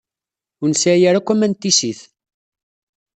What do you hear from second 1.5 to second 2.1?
n tissit.